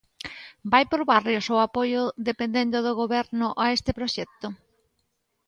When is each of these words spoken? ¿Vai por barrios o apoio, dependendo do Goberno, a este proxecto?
¿Vai 0.71 0.83
por 0.91 1.01
barrios 1.11 1.45
o 1.55 1.57
apoio, 1.67 2.03
dependendo 2.29 2.77
do 2.85 2.93
Goberno, 3.01 3.47
a 3.63 3.65
este 3.75 3.91
proxecto? 3.99 4.47